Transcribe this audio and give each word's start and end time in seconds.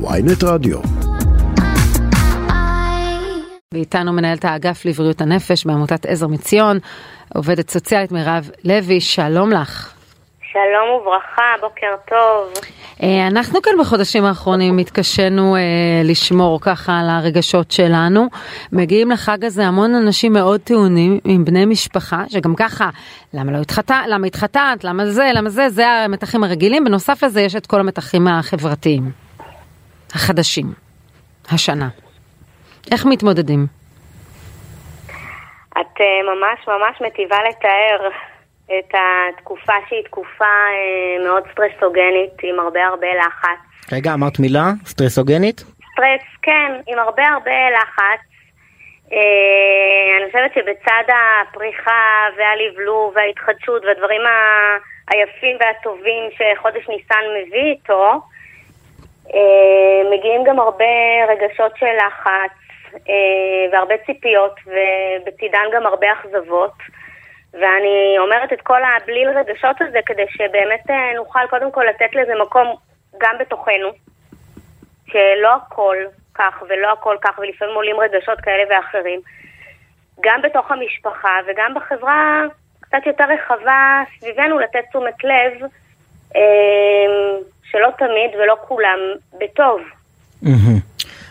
ויינט 0.00 0.44
רדיו. 0.44 0.78
ואיתנו 3.74 4.12
מנהלת 4.12 4.44
האגף 4.44 4.84
לבריאות 4.84 5.20
הנפש 5.20 5.66
בעמותת 5.66 6.06
עזר 6.06 6.26
מציון, 6.26 6.78
עובדת 7.34 7.70
סוציאלית 7.70 8.12
מירב 8.12 8.50
לוי, 8.64 9.00
שלום 9.00 9.52
לך. 9.52 9.94
שלום 10.52 11.00
וברכה, 11.00 11.42
בוקר 11.60 11.94
טוב. 12.08 12.64
אה, 13.02 13.26
אנחנו 13.26 13.62
כאן 13.62 13.72
בחודשים 13.80 14.24
האחרונים 14.24 14.78
התקשינו 14.78 15.56
אה, 15.56 15.60
לשמור 16.04 16.60
ככה 16.60 17.00
על 17.00 17.10
הרגשות 17.10 17.70
שלנו. 17.70 18.26
מגיעים 18.72 19.10
לחג 19.10 19.44
הזה 19.44 19.66
המון 19.66 19.94
אנשים 19.94 20.32
מאוד 20.32 20.60
טעונים 20.60 21.18
עם 21.24 21.44
בני 21.44 21.66
משפחה, 21.66 22.24
שגם 22.28 22.54
ככה, 22.54 22.90
למה 23.34 23.52
לא 23.52 23.58
התחתנת, 23.58 24.06
למה 24.08 24.26
התחתנת, 24.26 24.84
למה 24.84 25.06
זה, 25.06 25.30
למה 25.34 25.50
זה, 25.50 25.68
זה 25.68 25.88
המתחים 25.88 26.44
הרגילים. 26.44 26.84
בנוסף 26.84 27.24
לזה 27.24 27.40
יש 27.40 27.56
את 27.56 27.66
כל 27.66 27.80
המתחים 27.80 28.28
החברתיים, 28.28 29.23
החדשים, 30.14 30.66
השנה. 31.52 31.88
איך 32.92 33.06
מתמודדים? 33.06 33.66
את 35.80 36.00
אה, 36.00 36.34
ממש 36.34 36.68
ממש 36.68 37.00
מטיבה 37.00 37.36
לתאר 37.48 38.08
את 38.78 38.94
התקופה 38.94 39.72
שהיא 39.88 40.04
תקופה 40.04 40.44
אה, 40.44 41.24
מאוד 41.24 41.42
סטרסוגנית, 41.52 42.32
עם 42.42 42.60
הרבה 42.60 42.86
הרבה 42.86 43.06
לחץ. 43.14 43.92
רגע, 43.92 44.14
אמרת 44.14 44.38
מילה? 44.38 44.64
סטרסוגנית? 44.84 45.60
סטרס, 45.60 46.26
כן, 46.42 46.72
עם 46.86 46.98
הרבה 46.98 47.22
הרבה 47.28 47.70
לחץ. 47.76 48.20
אה, 49.12 50.18
אני 50.18 50.26
חושבת 50.26 50.54
שבצד 50.54 51.04
הפריחה 51.08 52.26
והלבלוב 52.36 53.12
וההתחדשות 53.16 53.84
והדברים 53.84 54.20
היפים 55.10 55.56
והטובים 55.60 56.22
שחודש 56.36 56.88
ניסן 56.88 57.24
מביא 57.36 57.70
איתו, 57.72 58.20
מגיעים 60.10 60.44
גם 60.44 60.60
הרבה 60.60 60.84
רגשות 61.28 61.76
של 61.76 61.96
לחץ, 62.06 62.52
אה, 63.08 63.72
והרבה 63.72 63.94
ציפיות, 64.06 64.60
ובצידן 64.66 65.64
גם 65.72 65.86
הרבה 65.86 66.06
אכזבות. 66.12 66.72
ואני 67.52 68.16
אומרת 68.18 68.52
את 68.52 68.60
כל 68.60 68.80
הבליל 68.84 69.28
רגשות 69.28 69.76
הזה 69.80 69.98
כדי 70.06 70.24
שבאמת 70.28 70.90
אה, 70.90 71.14
נוכל 71.16 71.46
קודם 71.50 71.72
כל 71.72 71.84
לתת 71.88 72.14
לזה 72.14 72.32
מקום 72.42 72.76
גם 73.18 73.36
בתוכנו, 73.40 73.88
שלא 75.06 75.54
הכל 75.54 75.96
כך 76.34 76.62
ולא 76.68 76.92
הכל 76.92 77.16
כך, 77.20 77.38
ולפעמים 77.38 77.74
עולים 77.74 78.00
רגשות 78.00 78.40
כאלה 78.40 78.64
ואחרים. 78.70 79.20
גם 80.20 80.42
בתוך 80.42 80.70
המשפחה 80.70 81.38
וגם 81.46 81.74
בחברה 81.74 82.42
קצת 82.80 83.06
יותר 83.06 83.24
רחבה 83.24 84.02
סביבנו 84.18 84.58
לתת 84.58 84.84
תשומת 84.90 85.24
לב 85.24 85.62
אה, 85.62 85.68
שלא 87.70 87.88
תמיד 87.98 88.40
ולא 88.40 88.56
כולם 88.68 88.98
בטוב. 89.40 89.80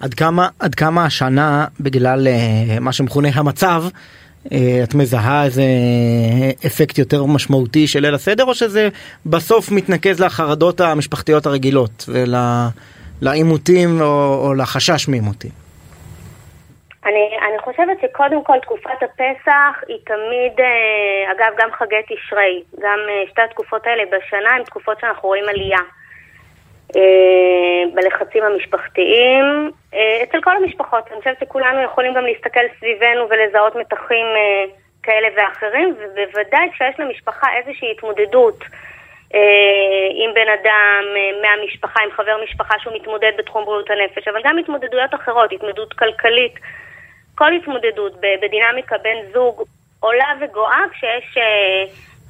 עד 0.00 0.14
כמה, 0.14 0.48
עד 0.58 0.74
כמה 0.74 1.04
השנה, 1.04 1.66
בגלל 1.80 2.26
uh, 2.26 2.80
מה 2.80 2.92
שמכונה 2.92 3.28
המצב, 3.34 3.84
uh, 4.44 4.48
את 4.84 4.94
מזהה 4.94 5.44
איזה 5.44 5.62
אפקט 6.66 6.98
יותר 6.98 7.24
משמעותי 7.24 7.86
של 7.86 8.00
ליל 8.00 8.14
הסדר, 8.14 8.44
או 8.44 8.54
שזה 8.54 8.88
בסוף 9.26 9.70
מתנקז 9.70 10.20
לחרדות 10.20 10.80
המשפחתיות 10.80 11.46
הרגילות 11.46 12.08
ולעימותים 13.22 14.00
או, 14.00 14.40
או 14.46 14.54
לחשש 14.54 15.08
מעימותים? 15.08 15.63
אני, 17.06 17.38
אני 17.48 17.58
חושבת 17.58 18.00
שקודם 18.02 18.44
כל 18.44 18.58
תקופת 18.62 19.02
הפסח 19.02 19.82
היא 19.88 19.98
תמיד, 20.04 20.60
אה, 20.60 21.32
אגב 21.32 21.54
גם 21.58 21.72
חגי 21.72 22.02
תשרי, 22.08 22.62
גם 22.80 22.98
שתי 23.30 23.42
התקופות 23.42 23.86
האלה 23.86 24.02
בשנה 24.06 24.54
הן 24.54 24.64
תקופות 24.64 25.00
שאנחנו 25.00 25.28
רואים 25.28 25.48
עלייה. 25.48 25.80
אה, 26.96 27.82
בלחצים 27.94 28.44
המשפחתיים, 28.44 29.70
אה, 29.94 30.22
אצל 30.22 30.40
כל 30.40 30.56
המשפחות. 30.56 31.04
אני 31.10 31.18
חושבת 31.18 31.38
שכולנו 31.40 31.82
יכולים 31.82 32.14
גם 32.14 32.24
להסתכל 32.24 32.60
סביבנו 32.78 33.28
ולזהות 33.30 33.76
מתחים 33.76 34.26
אה, 34.36 34.64
כאלה 35.02 35.28
ואחרים, 35.36 35.94
ובוודאי 35.98 36.70
כשיש 36.72 37.00
למשפחה 37.00 37.46
איזושהי 37.56 37.90
התמודדות 37.90 38.64
עם 40.14 40.34
בן 40.34 40.48
אדם 40.60 41.04
מהמשפחה, 41.42 42.00
עם 42.02 42.10
חבר 42.10 42.36
משפחה 42.44 42.74
שהוא 42.78 42.94
מתמודד 42.94 43.32
בתחום 43.38 43.64
בריאות 43.64 43.90
הנפש, 43.90 44.28
אבל 44.28 44.40
גם 44.44 44.58
התמודדויות 44.58 45.14
אחרות, 45.14 45.52
התמודדות 45.52 45.92
כלכלית, 45.92 46.54
כל 47.34 47.52
התמודדות 47.52 48.12
בדינמיקה 48.42 48.98
בין 48.98 49.16
זוג 49.32 49.62
עולה 50.00 50.28
וגואה 50.40 50.80
כשיש... 50.92 51.36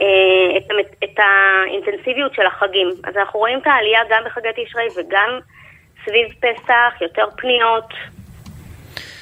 אה, 0.00 0.56
את, 0.56 0.64
את 1.04 1.18
האינטנסיביות 1.18 2.34
של 2.34 2.46
החגים. 2.46 2.88
אז 3.04 3.16
אנחנו 3.16 3.40
רואים 3.40 3.58
את 3.58 3.66
העלייה 3.66 4.00
גם 4.10 4.22
בחגי 4.26 4.48
תשרי 4.56 4.86
וגם 4.96 5.38
סביב 6.04 6.28
פסח, 6.40 6.92
יותר 7.00 7.24
פניות, 7.36 7.90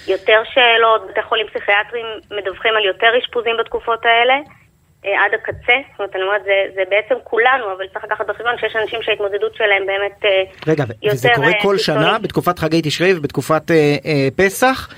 יותר 0.09 0.43
שאלות, 0.55 1.07
בתי 1.11 1.23
חולים 1.23 1.47
פסיכיאטריים 1.47 2.07
מדווחים 2.31 2.73
על 2.77 2.85
יותר 2.85 3.11
אשפוזים 3.19 3.57
בתקופות 3.61 4.05
האלה. 4.05 4.35
אה, 5.05 5.25
עד 5.25 5.35
הקצה, 5.35 5.77
זאת 5.91 5.99
אומרת, 5.99 6.17
אני 6.17 6.23
אומרת, 6.23 6.45
זה, 6.45 6.65
זה 6.75 6.83
בעצם 6.91 7.15
כולנו, 7.25 7.73
אבל 7.73 7.87
צריך 7.93 8.05
לקחת 8.05 8.27
בחשבון 8.27 8.59
שיש 8.61 8.77
אנשים 8.77 9.03
שההתמודדות 9.03 9.55
שלהם 9.55 9.87
באמת 9.87 10.25
אה, 10.25 10.43
רגע, 10.67 10.85
יותר... 11.03 11.15
וזה 11.15 11.29
קורה 11.35 11.53
כל 11.63 11.79
שנה, 11.79 12.19
בתקופת 12.19 12.59
חגי 12.59 12.81
תשרי 12.85 13.19
ובתקופת 13.19 13.71
אה, 13.71 13.97
אה, 14.07 14.29
פסח? 14.37 14.89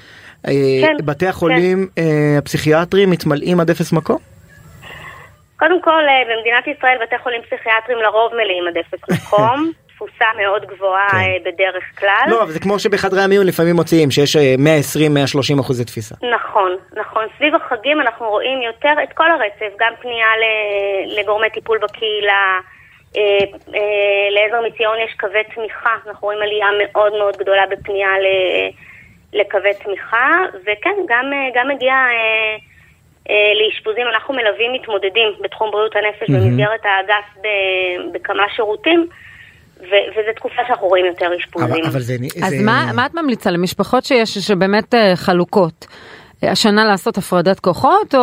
כן, 0.47 0.97
בתי 1.05 1.27
החולים 1.27 1.89
כן. 1.97 2.03
אה, 2.03 2.39
הפסיכיאטריים 2.39 3.11
מתמלאים 3.11 3.61
עד 3.61 3.71
אפס 3.71 3.93
מקום? 3.93 4.19
קודם 5.59 5.83
כל, 5.83 6.03
אה, 6.09 6.23
במדינת 6.31 6.67
ישראל 6.67 6.97
בתי 7.03 7.19
חולים 7.19 7.43
פסיכיאטריים 7.43 8.03
לרוב 8.03 8.33
מלאים 8.35 8.65
עד 8.69 8.77
אפס 8.77 9.01
מקום. 9.17 9.73
תפוסה 9.89 10.25
מאוד 10.37 10.65
גבוהה 10.65 11.09
כן. 11.11 11.17
אה, 11.17 11.37
בדרך 11.45 11.85
כלל. 11.99 12.25
לא, 12.29 12.43
אבל 12.43 12.51
זה 12.51 12.61
כמו 12.61 12.79
שבחדרי 12.79 13.21
המיון 13.21 13.47
לפעמים 13.47 13.77
מוציאים, 13.77 14.11
שיש 14.11 14.37
120-130 14.37 14.41
אה, 15.57 15.61
אחוזי 15.61 15.85
תפיסה. 15.85 16.15
נכון, 16.35 16.77
נכון. 16.97 17.25
סביב 17.37 17.55
החגים 17.55 18.01
אנחנו 18.01 18.29
רואים 18.29 18.63
יותר 18.63 19.03
את 19.03 19.13
כל 19.13 19.31
הרצף, 19.31 19.77
גם 19.81 19.93
פנייה 20.01 20.29
לגורמי 21.19 21.51
טיפול 21.51 21.79
בקהילה, 21.79 22.59
לעזר 24.31 24.61
מציון 24.67 24.97
יש 25.05 25.15
קווי 25.21 25.45
תמיכה, 25.55 25.95
אנחנו 26.07 26.27
רואים 26.29 26.43
עלייה 26.43 26.67
מאוד 26.85 27.13
מאוד 27.13 27.37
גדולה 27.37 27.63
בפנייה 27.71 28.09
לקווי 29.33 29.75
תמיכה, 29.85 30.39
וכן, 30.63 30.97
גם, 31.09 31.25
גם 31.55 31.69
מגיע... 31.69 31.95
אה, 31.95 32.57
לאשפוזים, 33.61 34.07
אנחנו 34.15 34.35
מלווים 34.35 34.73
מתמודדים 34.73 35.29
בתחום 35.41 35.71
בריאות 35.71 35.97
הנפש 35.97 36.31
mm-hmm. 36.31 36.33
במסגרת 36.33 36.81
האגף 36.85 37.51
בכמה 38.13 38.43
שירותים. 38.57 39.07
וזו 39.81 40.33
תקופה 40.37 40.63
שאנחנו 40.67 40.87
רואים 40.89 41.05
יותר 41.05 41.27
אשפוזים. 41.41 41.69
אבל, 41.69 41.87
אבל 41.87 42.01
זה, 42.01 42.15
אז 42.45 42.51
זה... 42.51 42.65
מה, 42.65 42.91
מה 42.95 43.07
את 43.07 43.15
ממליצה 43.15 43.51
למשפחות 43.51 44.05
שיש 44.05 44.39
שבאמת 44.39 44.95
אה, 44.95 45.17
חלוקות? 45.17 45.87
השנה 46.43 46.85
לעשות 46.85 47.19
הפרדת 47.19 47.61
כוחות 47.61 48.15
או, 48.15 48.21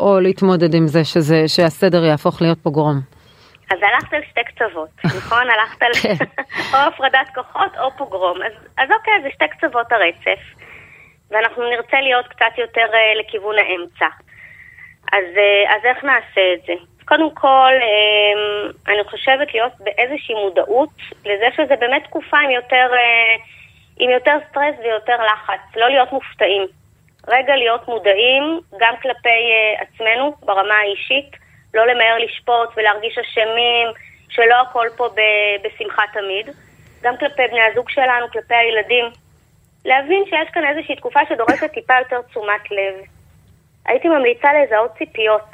או 0.00 0.20
להתמודד 0.20 0.74
עם 0.74 0.86
זה 0.86 1.04
שזה, 1.04 1.44
שהסדר 1.46 2.04
יהפוך 2.04 2.42
להיות 2.42 2.58
פוגרום? 2.62 3.00
אז 3.70 3.78
הלכת 3.82 4.12
על 4.12 4.22
שתי 4.30 4.44
קצוות, 4.44 4.88
נכון? 5.18 5.50
הלכת 5.50 5.82
על 5.82 5.92
כן. 5.94 6.24
או 6.72 6.78
הפרדת 6.78 7.28
כוחות 7.34 7.78
או 7.78 7.90
פוגרום. 7.96 8.42
אז, 8.42 8.52
אז 8.78 8.88
אוקיי, 8.90 9.22
זה 9.22 9.28
שתי 9.30 9.48
קצוות 9.48 9.92
הרצף, 9.92 10.40
ואנחנו 11.30 11.70
נרצה 11.70 12.00
להיות 12.00 12.28
קצת 12.28 12.58
יותר 12.58 12.86
uh, 12.92 13.20
לכיוון 13.20 13.58
האמצע. 13.58 14.06
אז, 15.12 15.24
אה, 15.36 15.76
אז 15.76 15.84
איך 15.84 16.04
נעשה 16.04 16.52
את 16.54 16.66
זה? 16.66 16.72
קודם 17.08 17.30
כל, 17.34 17.72
אמ, 17.82 18.70
אני 18.88 19.04
חושבת 19.04 19.54
להיות 19.54 19.72
באיזושהי 19.80 20.34
מודעות 20.34 20.90
לזה 21.26 21.46
שזה 21.56 21.76
באמת 21.76 22.04
תקופה 22.04 22.38
עם 22.38 22.50
יותר, 22.50 22.88
אה, 22.92 23.36
עם 23.98 24.10
יותר 24.10 24.36
סטרס 24.50 24.74
ויותר 24.82 25.16
לחץ, 25.24 25.76
לא 25.76 25.88
להיות 25.88 26.12
מופתעים. 26.12 26.66
רגע 27.28 27.56
להיות 27.56 27.88
מודעים 27.88 28.60
גם 28.80 28.94
כלפי 29.02 29.28
אה, 29.28 29.82
עצמנו 29.82 30.34
ברמה 30.42 30.74
האישית, 30.74 31.47
לא 31.74 31.86
למהר 31.86 32.18
לשפוט 32.18 32.68
ולהרגיש 32.76 33.18
אשמים, 33.18 33.88
שלא 34.28 34.54
הכל 34.60 34.86
פה 34.96 35.08
בשמחה 35.62 36.02
תמיד. 36.12 36.48
גם 37.02 37.16
כלפי 37.16 37.42
בני 37.50 37.62
הזוג 37.62 37.90
שלנו, 37.90 38.26
כלפי 38.32 38.54
הילדים. 38.54 39.04
להבין 39.84 40.24
שיש 40.24 40.48
כאן 40.52 40.64
איזושהי 40.64 40.96
תקופה 40.96 41.20
שדורשת 41.28 41.72
טיפה 41.72 41.94
יותר 41.98 42.22
תשומת 42.22 42.70
לב. 42.70 42.94
הייתי 43.86 44.08
ממליצה 44.08 44.48
לזהות 44.52 44.90
ציפיות. 44.98 45.50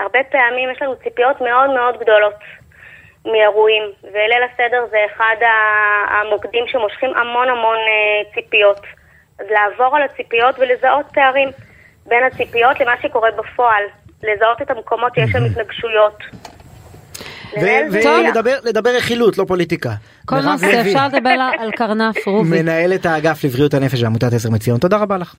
הרבה 0.00 0.18
פעמים 0.30 0.70
יש 0.70 0.82
לנו 0.82 0.96
ציפיות 0.96 1.40
מאוד 1.40 1.70
מאוד 1.70 2.00
גדולות 2.00 2.34
מאירועים, 3.24 3.82
וליל 4.02 4.42
הסדר 4.52 4.86
זה 4.90 4.98
אחד 5.06 5.36
המוקדים 6.08 6.64
שמושכים 6.66 7.10
המון 7.16 7.48
המון 7.48 7.76
אה, 7.76 8.34
ציפיות. 8.34 8.80
אז 9.38 9.46
לעבור 9.50 9.96
על 9.96 10.02
הציפיות 10.02 10.58
ולזהות 10.58 11.06
פערים 11.14 11.48
בין 12.06 12.24
הציפיות 12.24 12.80
למה 12.80 12.94
שקורה 13.02 13.30
בפועל, 13.30 13.84
לזהות 14.22 14.62
את 14.62 14.70
המקומות 14.70 15.14
שיש 15.14 15.30
שם 15.30 15.44
התנגשויות. 15.44 16.18
ולדבר 18.64 18.90
רכילות, 18.96 19.38
לא 19.38 19.44
פוליטיקה. 19.48 19.90
כל 20.26 20.40
נושא 20.40 20.80
אפשר 20.80 21.06
לדבר 21.06 21.48
על 21.58 21.70
קרנף 21.70 22.26
רובי. 22.26 22.62
מנהלת 22.62 23.06
האגף 23.06 23.44
לבריאות 23.44 23.74
הנפש 23.74 24.02
בעמותת 24.02 24.32
עזר 24.32 24.50
מציון, 24.50 24.78
תודה 24.78 24.96
רבה 24.96 25.18
לך. 25.18 25.34